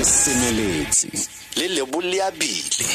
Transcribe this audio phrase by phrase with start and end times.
[0.00, 1.08] le semeletse
[1.58, 2.88] le leboleabile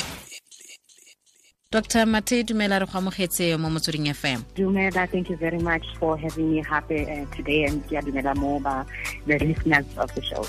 [1.71, 6.17] dr mate dumela re go amogetse mo motsweding fm Dumela, thank you very much for
[6.17, 8.83] having me happy uh, today and ke a dumela mo ba
[9.27, 10.41] the listeners of the show.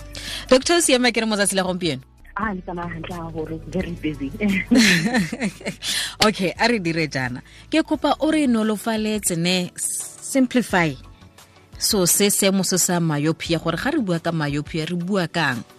[0.49, 2.01] dr o siame ke re motsatsi la gompieno.
[2.37, 4.33] Ah, le tsamaya hantle haholo, very busy.
[6.27, 7.45] okay a re dire jaana.
[7.69, 10.89] Ke kopa o re nolofaletse ne simplify.
[11.79, 15.76] So se seemo se sa myopia gore ga re bua ka myopia re bua kang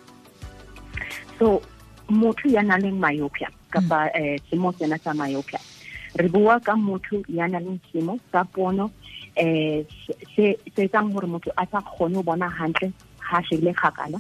[1.40, 1.62] so,
[2.10, 5.60] motho ya nang le myopia, kapa eh, semo sena sa myopia.
[6.16, 8.92] Re bua ka motho ya nang le semo sa pono
[9.36, 14.20] eh se se etsang gore motho a sa kgone go bona hantle ha shebile kgakala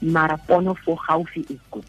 [0.00, 1.84] mara pono for gaufi is good.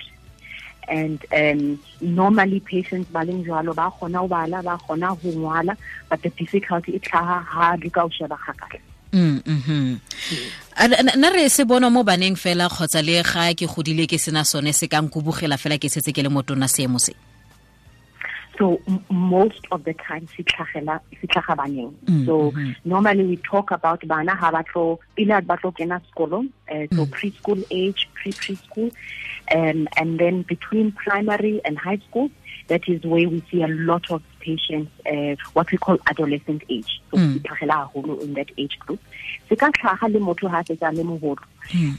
[0.89, 5.77] And um normally patients ba leng jalo ba kgona go bala ba kgona go ngwala
[6.09, 8.80] but the difficulty e tlhaga ha di ka o sheba kgakala.
[9.13, 9.99] Mm, na-
[10.77, 14.73] nna re se bona mo baneng fela kgotsa le ga ke godile ke sena sone
[14.73, 17.13] se fela ke setse ke le motona seemo se
[18.58, 21.94] so most of the time se tlhagela se tlhaga baneng.
[22.06, 22.75] Mm, so mhm.
[22.86, 27.06] normally we talk about bana ha ba tlo pele ba tlo kena sekolo uh, so
[27.06, 28.91] preschool age pre preschool
[29.56, 32.30] um, and then between primary and high school
[32.67, 36.92] that is where we see a lot of patients uh, what we call adolescent age.
[37.12, 37.40] So Mm.
[37.44, 39.00] tlhagela haholo in that age group.
[39.50, 41.44] Se ka tlhaga le motho ha fetsa le mogolo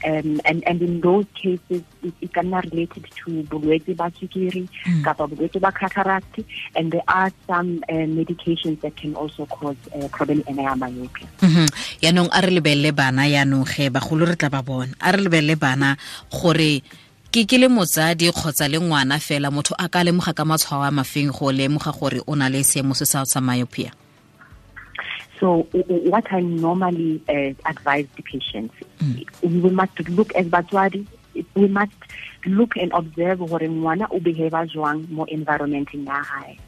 [0.09, 4.63] um, and, and in those cases it, it can be related to bolwetse ba sukiri
[5.05, 6.39] kapa bolwetse ba cataract
[6.75, 11.27] and there are some uh, medications that can also cause uh, problem ena ya myopia.
[11.41, 11.67] Mhm.
[12.01, 14.93] yaanong a re lebelele bana yaanong ge bagolo re tla ba bona.
[15.01, 15.97] A re lebelele bana
[16.31, 16.81] gore
[17.31, 20.91] ke ke le motsadi kgotsa le ngwana fela motho a ka lemoga ka matshwao a
[20.91, 23.93] mafeng go lemoga gore o na le seemo se sa sa myopia
[25.39, 28.75] So what I normally uh, advise the patients,
[29.41, 31.07] we must look as batswadi,
[31.55, 31.95] we must
[32.45, 36.59] look and observe hore ngwana o behave jwang mo environmenteng ya hae.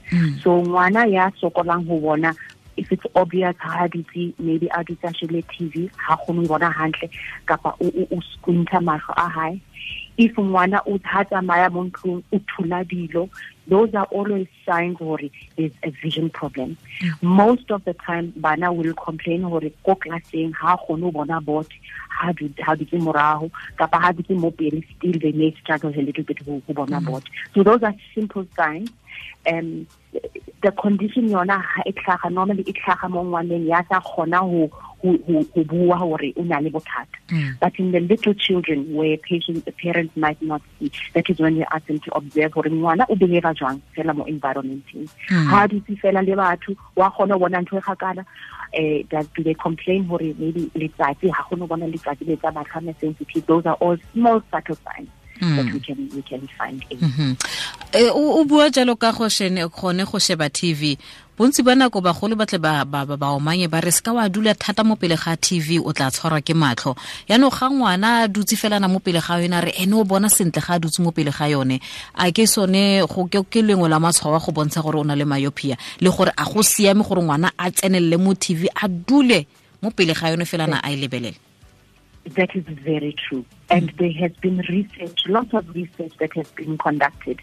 [0.42, 2.34] So ngwana ya sokolang ho bona
[2.78, 7.10] if it's obvious ha dutse maybe a dutse a shebile TV ha kgone bona hantle
[7.46, 9.60] kapa o o- o squinta mahlo a hae.
[10.18, 13.30] If ngwana o ha tsamaya mo ntlong o thula dilo
[13.68, 16.78] those are always signs hore there's a vision problem.
[17.22, 21.68] Most of the time bana will complain hore ko classeng ha kgone ho bona board
[22.10, 26.02] ha du- ha dutse morago kapa ha dutse mo pele still they may struggle a
[26.02, 27.24] little bit ho bona board
[27.56, 28.90] so those are simple signs.
[29.52, 29.88] Um
[30.62, 34.70] the condition yona ha e tlhaga normally e tlhaga mo ngwaneng ya sa kgona ho
[35.02, 37.18] ho bua hore o na le bothata.
[37.60, 41.56] But in the little children where patients the parents might not see that is when
[41.58, 45.10] we ask them to observe hore ngwana o behave jwang fela mo environmenteng.
[45.30, 48.26] Ha dutse fela le batho wa kgona ho bona ntho e kgakala
[48.74, 52.94] eh that do they complain hore maybe letsatsi ha ho bona letsatsi le tsa batho
[53.00, 55.10] sensitive those are all small subtle signs
[55.42, 57.38] that we can we can find in Mhm.
[57.94, 60.98] Eh, o o bua jalo ka go shene gone go sheba tv
[61.38, 64.84] bontsi ba nako bagolo ba tle ba omanye ba re se ka wa dula thata
[64.86, 66.94] mo pele ga tv o tla tshwarwa ke matlho
[67.28, 70.30] yaanong ga ngwana a dutse felana mo pele ga yone a re ene o bona
[70.30, 71.82] sentle ga a dutse mo pele ga yone.
[72.16, 75.26] A ke sone ke ke lengwe la matshwao a go bontsha gore o na le
[75.26, 79.48] myopia le gore a go siame gore ngwana a tsenelele mo tv a dule
[79.82, 81.51] mo pele ga yone felana a e lebelele
[82.26, 83.46] That is very true.
[83.70, 87.42] And there has been research, lots of research that has been conducted.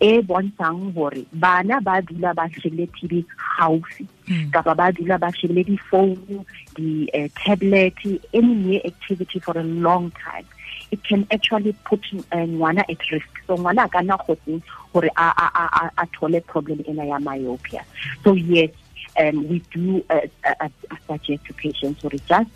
[0.00, 3.24] E bontshang hore bana ba dula ba shebile TV
[3.58, 4.06] haufi
[4.52, 7.94] kapa ba dula ba shebile di phone, di uh, tablet,
[8.32, 10.46] any near activity for a long time.
[10.90, 12.00] It can actually put
[12.32, 13.28] uh, ngwana at risk.
[13.46, 14.62] So ngwana a ka nna kgotseng
[14.92, 17.84] hore a a a a- a thole problem ena ya myopia.
[18.24, 18.70] So yes,
[19.18, 20.68] um, we do uh, uh, uh,
[21.06, 22.50] suggest to patients or just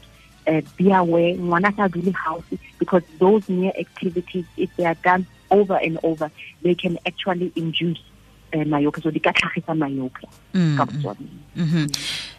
[0.50, 2.44] uh, be aware ngwana sa dule house
[2.78, 6.30] because those near activities if they are done over and over
[6.62, 7.98] they can actually induce
[8.54, 10.28] uh, myopia so di ka tlhagisa myopia
[10.76, 11.86] ka botsone Mhm.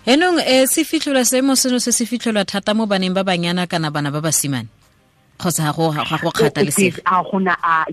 [0.07, 3.91] enong eh se fitlhelwa seemo seno se se fitlhelwa thata mo baneng ba banyana kana
[3.91, 4.67] bana ba basimane?
[5.41, 7.01] Kgotsa ga go ga go kgathalesega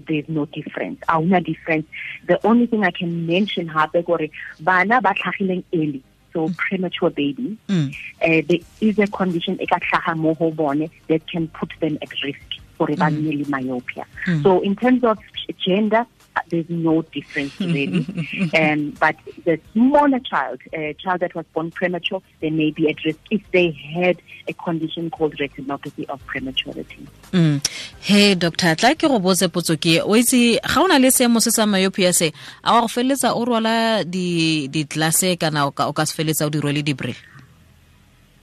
[0.07, 1.01] There's- no difference.
[1.09, 1.87] A difference.
[2.29, 4.29] The only thing i can mention gape gore
[4.61, 6.03] bana ba tlhagileng early
[6.33, 7.95] so premature babies Mm.
[8.23, 12.11] uh, there is a condition ka tlhaga mo ho bone that can put them at
[12.25, 14.05] risk for le myopia.
[14.43, 15.19] So in terms of
[15.67, 16.07] gender
[16.49, 18.07] there's no difference really.
[18.55, 23.05] Um, but the smaller child a child that was born premature they may be at
[23.05, 27.07] risk if they had a condition called retinopathy of prematurity.
[27.33, 27.67] Mm.
[28.01, 31.43] he doctor tla ke go botse potso ke o itse ga o na le seemo
[31.43, 32.33] se sa myopia se
[32.65, 36.17] a wa go feleletsa o rwala di di class kana o ka o ka se
[36.17, 36.95] feleletsa o di rwele di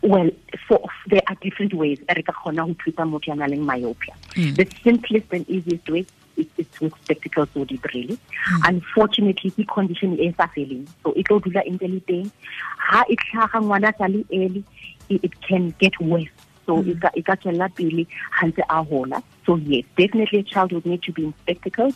[0.05, 0.29] well
[0.67, 1.99] for there are different ways.
[2.07, 4.13] Re ka kgona go thusa motho ya nang myopia.
[4.35, 4.55] Mm.
[4.55, 6.05] the simplest and easiest way
[6.37, 8.17] is it's with spectacles or really
[8.65, 12.27] unfortunately ke condition e sa feleng so e tlo dula ntse le teng
[12.89, 14.63] ha e tlhaga ngwana sa le early
[15.09, 16.29] it, it can get worse.
[16.65, 19.21] So e ka e ka tswela pele ha ntse a hola.
[19.45, 21.93] So yes definitely a child would need to be in spectacles.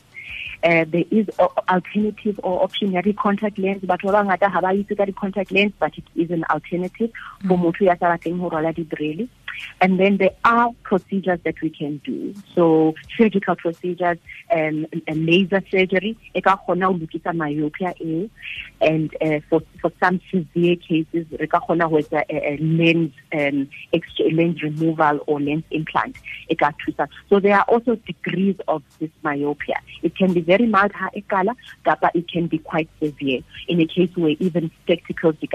[0.62, 1.28] Uh, there is
[1.70, 3.82] alternative or option ya di-contact lens.
[3.82, 7.12] Batho ba bangata ha ba itse ka di-contact lens but it is an alternative
[7.48, 9.28] for motho ya sa batleng ho rwala dibrele
[9.82, 12.34] and then there are procedures that we can do.
[12.56, 14.18] So surgical procedures
[14.52, 16.18] um, a laser surgery.
[17.34, 17.94] Myopia
[18.82, 21.60] and uh, for for some severe cases etsa
[22.12, 26.16] a, a lens um, extra lens removal or lens implant.
[27.30, 29.80] So there are also degrees of this myopia.
[30.04, 30.94] It can be very mild
[31.30, 31.56] kala
[32.14, 33.42] it can be quite severe.
[33.68, 35.48] In a case where even spectacles the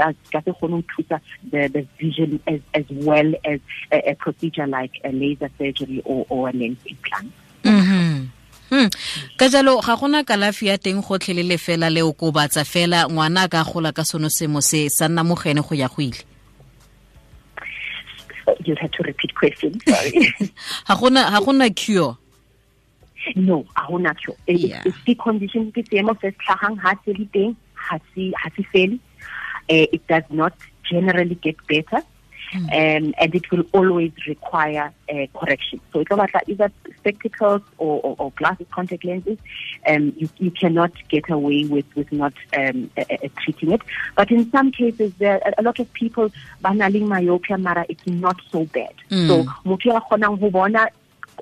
[1.51, 3.61] the vision as as well as
[3.95, 7.33] a, a procedure like a laser surgery or or an implant.
[7.63, 8.89] Mm-hmm.
[9.39, 13.63] ka jalo ga gona kalafi ya teng gotlhelele fela le o kobatsa fela ngwana ka
[13.65, 16.19] gola ka sono semo se sa nna mogene go ya go ile.
[18.65, 20.29] You to repeat question sorry.
[20.89, 22.19] Ga gona ha gona cure?
[23.37, 24.37] No ha gona cure.
[24.47, 24.83] Yeah.
[24.85, 28.51] it's the condition ke seemo se se tlhagang ha se le teng ha se ha
[28.57, 28.99] se fele.
[29.69, 30.53] Eh, it does not
[30.85, 32.03] generally get better
[32.55, 35.81] um, and it will always require uh, correction.
[35.93, 39.39] So it's about either spectacles or, or, or glasses, contact lenses.
[39.87, 43.83] Um, you, you cannot get away with, with not um, uh, uh, treating it.
[44.17, 46.31] But in some cases, there are a lot of people
[46.63, 48.95] banaling myopia, mara it's not so bad.
[49.11, 49.29] Mm.
[49.29, 49.53] So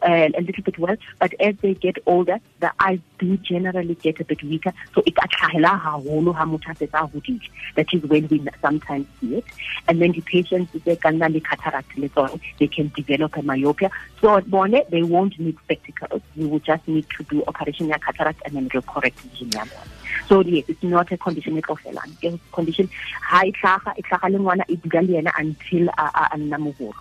[0.03, 4.21] uh, a little bit well, but as they get older, the eyes do generally get
[4.21, 4.73] a bit weaker.
[4.95, 7.41] So it tlhahela haholo ha motho a a hodile.
[7.75, 9.45] That is when we sometimes see it.
[9.89, 12.09] And then the patients, they can cataract le
[12.59, 13.91] they can develop a myopia.
[14.21, 16.23] So at bone, they won't need spectacles.
[16.37, 19.65] We will just need to do operation ya cataract and then we'll correct vision ya.
[20.29, 22.13] So yes, it's not a condition e tlo felang.
[22.21, 22.89] Ke condition
[23.21, 26.93] ha e tlhaga, e tlhaga le until a a- a nna.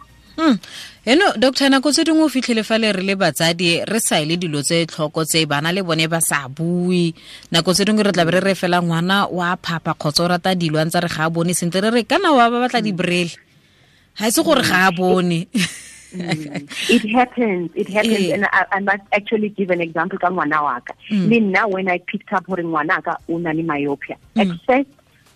[0.41, 0.57] Hmm.
[1.05, 4.41] eno doctor nako tse dingwe o fitlhele fa le re le batsadi re sa ele
[4.41, 7.13] dilo tse tlhoko tse bana le bone ba sa bue.
[7.53, 10.81] Nako tse dingwe re tlabe re re fela ngwana wa phapa kgotsa o rata dilo
[10.81, 13.37] a ntse re ga a bone sentle re re kana wa ba batla dibrele
[14.17, 15.45] ga e se gore ga a bone.
[16.11, 16.67] Mm.
[16.89, 18.33] it happens it happens yeah.
[18.35, 21.99] and I, I must actually give an example ka ngwana waka le nna when i
[21.99, 24.91] picked up gore ngwanaka o na le myopia at first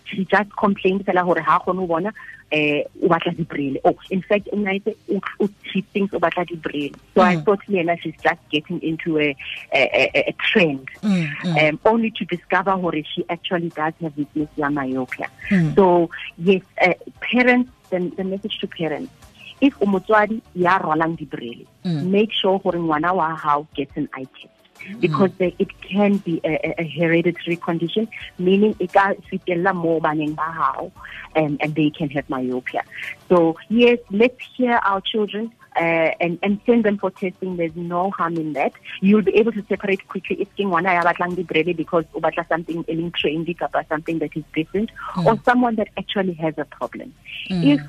[0.08, 2.12] she just complained fela hore ha kgone ho bona
[2.50, 6.94] eh o batla dibrele oh in fact o naitse o she thinks o batla dibrele
[7.14, 7.44] so i Mm.
[7.44, 9.28] thought Lena she's just getting into a
[9.72, 11.56] a, a, a trend Mm, mm.
[11.62, 15.74] um, only to discover hore she actually does have weakness ya myopia Mm.
[15.76, 19.12] so yes uh, parents the, the message to parents
[19.60, 22.02] if o motswadi ya rwalang dibrele Mm.
[22.10, 24.55] make sure hore ngwana wa hao gets an eye test
[25.00, 28.08] because there, it can be a, a, hereditary condition
[28.38, 30.92] meaning ka fitella mo baneng ba hao
[31.34, 32.82] and, and they can have myopia
[33.28, 37.56] so yes let's hear our children uh, and, and send them for testing.
[37.56, 38.72] There's no harm in that.
[39.00, 42.48] You'll be able to separate quickly if king wana ya batlang dibrele because o batla
[42.48, 44.90] something in trendy kapa something that is different
[45.24, 47.12] or someone that actually has a problem.
[47.50, 47.80] If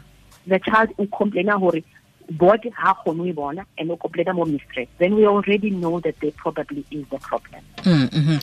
[0.46, 1.60] the child o complaina
[2.30, 6.16] body ha kgone e bona and o complaina mo mistress then we already know that
[6.20, 7.62] there probably is the problem.
[7.84, 8.40] Mm, mhm.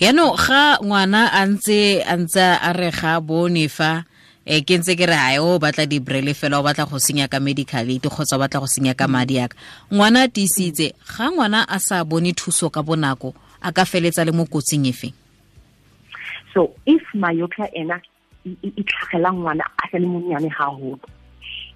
[0.00, 4.04] yaanong ga ngwana a ntse a ntse a re ga bone fa
[4.44, 7.40] e ke ntse ke re ae o batla di-brele fela o batla go senya ka
[7.40, 9.56] medical aid kgotsa o batla go senya ka madi aka
[9.92, 14.32] ngwana a tiisitse ga ngwana a sa bone thuso ka bonako a ka feletsa le
[14.32, 15.14] mo kotsing e feng
[16.54, 18.00] So if myopia ena
[18.44, 20.98] e e- e tlhagela ngwana a sa le monnyane haholo,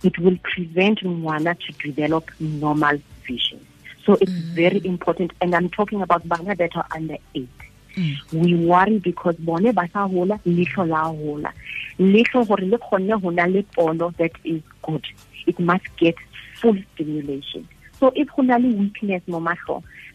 [0.03, 3.61] it will prevent ngwana to develop normal vision.
[4.05, 4.55] So it's mm.
[4.55, 7.49] very important, and I'm talking about bana that are under eight.
[7.95, 8.33] Mm.
[8.33, 11.53] We worry because bone ba sa hola, leihlo la hola.
[11.99, 15.07] Leihlo hore le kgonne ho na le pono that is good.
[15.47, 16.17] It must get
[16.61, 17.69] full stimulation.
[18.03, 19.39] So if na le weakness mo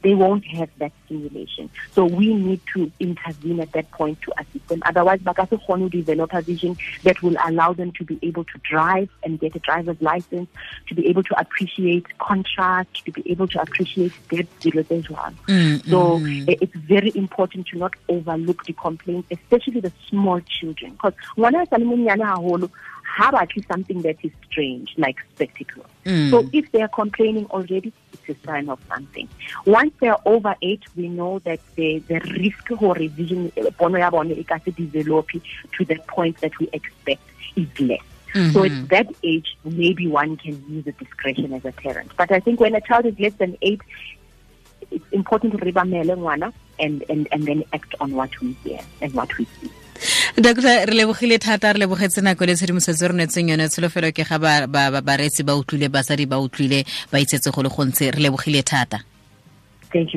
[0.01, 1.69] they won't have that stimulation.
[1.93, 4.83] So we need to intervene at that point to assist them.
[4.85, 8.19] Otherwise, ba ka se kgone ho develop a vision that will allow them to be
[8.21, 10.49] able to drive and get a driver's license,
[10.89, 15.33] to be able to appreciate contrast, to be able to appreciate depth, tse jwalo.
[15.47, 16.57] Mm, So mm.
[16.61, 20.91] it's very important to not overlook the complaints, especially the small children.
[20.91, 22.69] Because ngwana a sa le monyane haholo,
[23.03, 25.87] ha batle something that is strange, like spectacles.
[26.07, 26.31] Mm.
[26.31, 29.27] So if they are complaining already, it's a sign of something.
[29.65, 34.09] Once they are over eight, we know that the, the risk for revision, pono ya
[34.09, 37.21] bone e ka develop to the point that we expect
[37.57, 37.99] is less.
[38.53, 42.11] So at that age, maybe one can use a discretion as a parent.
[42.15, 43.81] But I think when a child is less than eight,
[44.91, 49.35] it's important to ngwana and, and, and then act on what we hear and what
[49.37, 49.71] we see.
[50.39, 53.67] Doctor re lebogile thata re lebogetse nako le tshedimosetso re netseng yone.
[53.69, 54.37] Tsholofelo ke ga
[55.01, 59.01] bareetsi ba utlwile basadi ba utlwile ba itsetse go le gontse re lebogile thata
[59.91, 60.13] Thank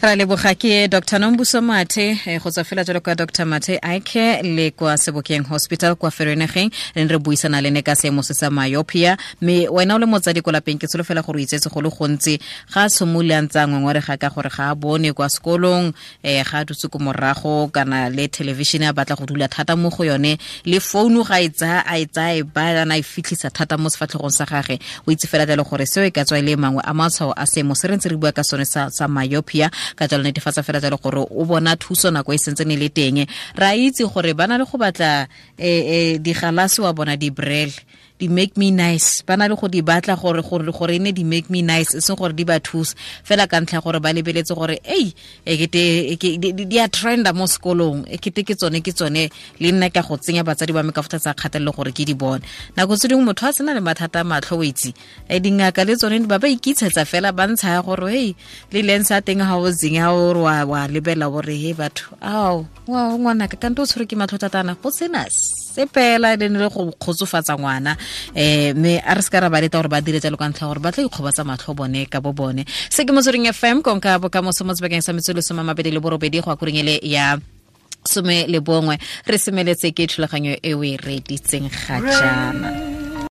[0.00, 1.18] ra leboga ke dr.
[1.18, 3.44] Nombuso mathe eh, go tswa fela jalo ka dr.
[3.44, 8.22] Mathe ike le kwa sebokeng hospital kwa ferenegeng re re buisana le ne ka seemo
[8.22, 9.16] se sa myopia.
[9.42, 12.38] Mme wena o le motsadi ko lapeng ke tsholofela gore o itsetse go le gontsi.
[12.70, 15.94] Ga a tshimolole a ntse a ngongorega ka gore ga a bone kwa sekolong um
[16.22, 20.04] ga a dutse ko morago kana le thelebišene a batla go dula thata mo go
[20.04, 20.38] yone.
[20.64, 24.30] Le founu ga e tsaya a e tsaya e baana e fitlhisa thata mo sefatlhegong
[24.30, 24.78] sa gage.
[25.06, 27.42] O itse fela jalo gore seo e ka tswa e le mangwe a matshwao a
[27.50, 30.80] seemo se re ntse re bua ka sone sa, sa myopia ka jalo netefatsa fela
[30.80, 33.26] jalo gore o bona thuso nako e sentsene le teng.
[33.54, 35.26] Ra itse gore bana le go batla
[35.58, 37.70] um um digalase wa bona di-brel
[38.18, 39.22] di make me nice.
[39.22, 41.94] Ba na le go di batla gore gore gore e ne di make me nice
[41.94, 42.94] e seng gore di ba thusa.
[43.24, 45.14] Fela ka ntlha gore ba lebeletse gore ei
[45.46, 46.18] ekete
[46.68, 48.06] di a trenda mo sekolong.
[48.08, 51.34] Ekete ke tsone ke tsone le nna ka go tsenya batsadi ba me ka fotatsa
[51.34, 52.42] kgatelelo gore ke di bone.
[52.76, 56.26] Nako tse dingwe motho a sena le mathata a matlho o um dingaka le tsone
[56.26, 58.34] ba ba ikitshetsa fela ba ntsha ya gore hei
[58.72, 62.66] le lens a teng ga o zeng ya ore wa lebela gore he batho ao
[62.88, 65.24] ngwanaka kante o tshwere ke matlho tatana go sena
[65.78, 67.94] sepela le ne le go kgotsofatsa ngwana
[68.34, 70.66] um mme a re se ka ra ba leta gore ba dire jalo ka ntlha
[70.66, 72.64] gore ba tla ikgobatsa matlho bone ka bo bone.
[72.90, 76.42] Se ke motsweding fm konka bokamoso mo sebakeng sa metse lesome a mabedi le borobedi
[76.42, 77.38] go akoreng koreng ele ya
[78.04, 78.98] some le bongwe.
[79.26, 82.87] Re semeletse ke thulaganyo e o e reditseng ga jaana